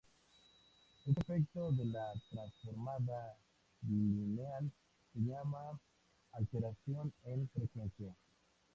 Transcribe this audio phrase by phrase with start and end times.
[1.05, 3.37] Este efecto de la transformada
[3.81, 4.71] bilineal
[5.13, 5.79] se llama
[6.31, 8.15] alteración en frecuencia.